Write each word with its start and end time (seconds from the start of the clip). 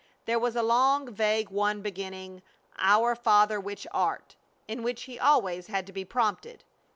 There 0.25 0.39
was 0.39 0.55
a 0.55 0.63
long, 0.63 1.13
vague 1.13 1.49
one 1.51 1.83
beginning, 1.83 2.41
"Our 2.79 3.13
Father 3.15 3.59
which 3.59 3.85
art," 3.91 4.35
in 4.67 4.81
which 4.81 5.03
he 5.03 5.19
always 5.19 5.67
had 5.67 5.85
to 5.85 5.93
be 5.93 6.05
prompted. 6.05 6.63